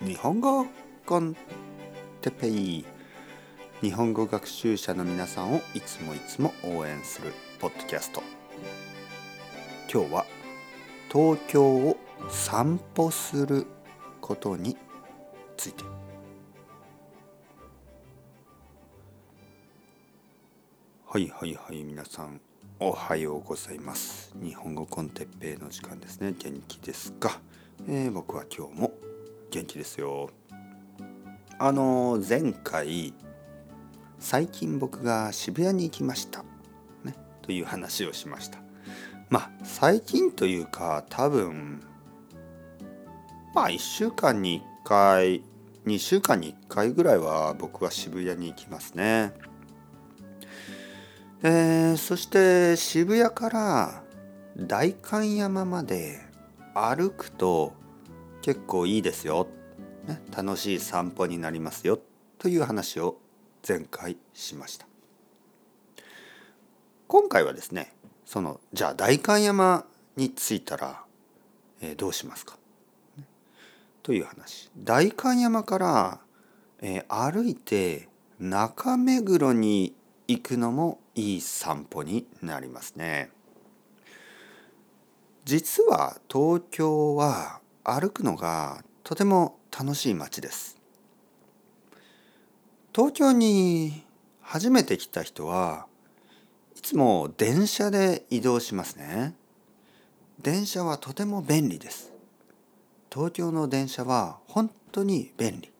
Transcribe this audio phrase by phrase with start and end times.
[0.00, 0.64] 日本語
[1.06, 1.34] コン
[2.20, 2.84] テペイ
[3.80, 8.22] 日本語学習者の皆さんをいつもいつも応援するポッドキャスト。
[9.92, 10.26] 今日は
[11.10, 11.96] 東京を
[12.30, 13.66] 散歩する
[14.20, 14.76] ことに
[15.56, 15.82] ついて。
[21.08, 22.40] はいはいはい皆さん
[22.78, 24.32] おはようございます。
[24.40, 26.36] 日本語コンテッペイの時間ですね。
[26.38, 27.40] 元気ですか、
[27.88, 28.92] えー、僕は今日も
[29.50, 30.30] 元気ですよ。
[31.58, 33.14] あの前回
[34.18, 36.44] 最近僕が渋谷に行きました。
[37.04, 38.58] ねという話をしました。
[39.30, 41.80] まあ最近というか多分
[43.54, 45.42] まあ1週間に1回
[45.86, 49.32] 2週間に1回ぐらいは僕は渋谷に行きますね。
[51.42, 54.02] えー、そして渋谷から
[54.56, 56.18] 代官山まで
[56.74, 57.72] 歩くと
[58.42, 59.48] 結構いいですよ、
[60.06, 61.98] ね、楽しい散歩になりますよ
[62.38, 63.18] という話を
[63.66, 64.86] 前回しました。
[67.08, 67.94] 今回はですね
[68.24, 71.02] そのじゃあ代官山に着いたら、
[71.80, 72.58] えー、どうしますか、
[73.16, 73.24] ね、
[74.02, 74.70] という話。
[74.76, 76.20] 代官山から、
[76.80, 79.94] えー、歩いて中目黒に
[80.28, 83.30] 行くのもいい散歩になりますね。
[85.44, 90.76] 実は東京は歩くのがとても楽しい街です。
[92.94, 94.04] 東京に
[94.42, 95.86] 初めて来た人は
[96.76, 99.34] いつも電車で移動しますね。
[100.42, 102.12] 電車はとても便利です。
[103.10, 105.72] 東京の電車は本当に便利。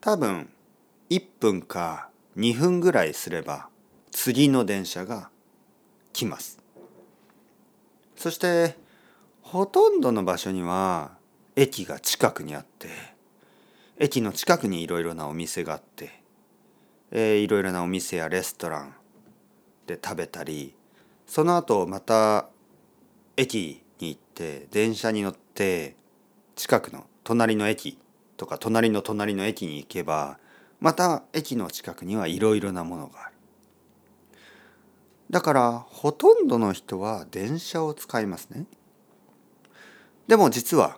[0.00, 0.50] 多分
[1.10, 3.68] 1分か2分ぐらいすれば
[4.12, 5.30] 次の電車が
[6.12, 6.60] 来ます。
[8.14, 8.76] そして
[9.50, 11.10] ほとんどの場所には
[11.56, 12.86] 駅が近くにあって
[13.98, 16.22] 駅の近くにいろいろなお店があって、
[17.42, 18.94] いろいろなお店やレストラン
[19.88, 20.72] で食べたり
[21.26, 22.46] その後また
[23.36, 25.96] 駅に行って電車に乗って
[26.54, 27.98] 近くの隣の駅
[28.36, 30.38] とか隣の隣の駅に行けば
[30.78, 33.34] また駅の近くにはいろいろなものがある。
[35.28, 38.66] だからほとんどの人は電車を使いますね。
[40.30, 40.96] でも実は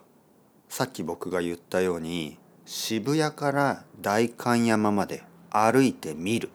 [0.69, 6.51] さっき僕が言ったように渋谷から代官山まで歩いてみる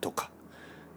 [0.00, 0.30] とか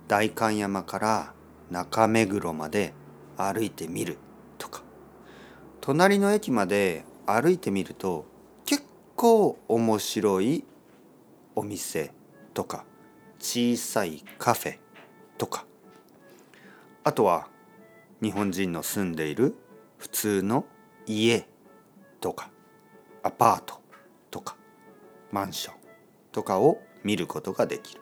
[0.08, 1.34] 代官山から
[1.72, 2.94] 中目黒まで
[3.38, 4.20] 歩いてみる
[4.60, 4.84] とか
[5.82, 8.28] 隣の駅まで歩いてみると
[8.64, 8.84] 結
[9.16, 10.64] 構面白い
[11.56, 12.12] お店
[12.54, 12.86] とか
[13.40, 14.78] 小さいカフェ
[15.40, 15.66] とか
[17.04, 17.48] あとは
[18.22, 19.56] 日本人の住んでいる
[19.98, 20.66] 普通の
[21.06, 21.48] 家
[22.20, 22.50] とか
[23.24, 23.82] アパート
[24.32, 24.56] とか
[25.32, 25.76] マンション
[26.32, 28.02] とかを見ることができる。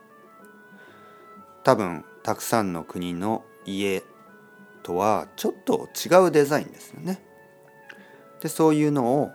[1.64, 4.04] 多分たくさんの国の家
[4.84, 7.22] とはちょっと違うデザインですよね。
[8.42, 9.32] でそういうのを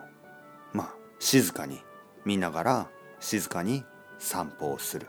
[0.73, 1.81] まあ静かに
[2.25, 2.91] 見ながら
[3.21, 3.85] 静かに
[4.19, 5.07] 散歩をする。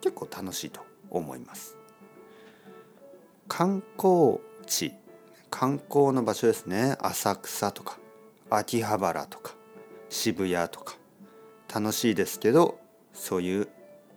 [0.00, 0.80] 結構楽しいと
[1.10, 1.76] 思います。
[3.48, 4.92] 観光地
[5.50, 6.96] 観光の場所ですね。
[7.00, 7.98] 浅草とか
[8.48, 9.54] 秋葉原とか
[10.08, 10.96] 渋谷とか。
[11.72, 12.80] 楽しいですけど
[13.14, 13.68] そういう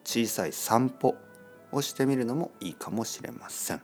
[0.03, 1.16] 小さい散歩
[1.71, 3.81] をしてみるのもいいかもしれません。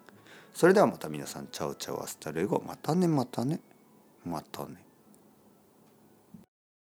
[0.54, 2.64] それではまた皆さん Chao chao hasta luego。
[2.66, 3.60] またねまたね
[4.26, 4.89] またね。